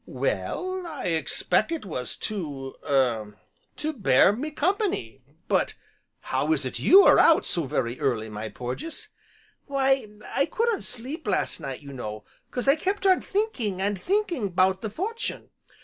"Well, 0.07 0.87
I 0.87 1.09
expect 1.09 1.71
it 1.71 1.85
was 1.85 2.15
to 2.15 2.73
er 2.83 3.37
to 3.75 3.93
bear 3.93 4.33
me 4.33 4.49
company. 4.49 5.21
But 5.47 5.75
how 6.21 6.53
is 6.53 6.65
it 6.65 6.79
you 6.79 7.03
are 7.03 7.19
out 7.19 7.45
so 7.45 7.65
very 7.67 7.99
early, 7.99 8.27
my 8.27 8.49
Porges?" 8.49 9.09
"Why, 9.67 10.07
I 10.27 10.47
couldn't 10.47 10.81
sleep, 10.81 11.27
last 11.27 11.59
night, 11.59 11.81
you 11.81 11.93
know, 11.93 12.25
'cause 12.49 12.67
I 12.67 12.77
kept 12.77 13.05
on 13.05 13.21
thinking, 13.21 13.79
and 13.79 14.01
thinking 14.01 14.49
'bout 14.49 14.81
the 14.81 14.89
fortune. 14.89 15.51